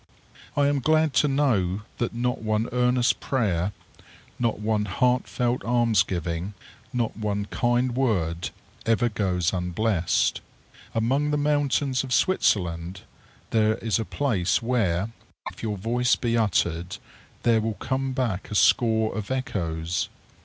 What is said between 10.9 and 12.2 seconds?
Among the mountains of